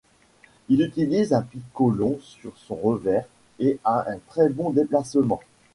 [0.67, 3.27] Il utilise un picot long sur son revers
[3.59, 5.41] et a un très bon déplacement.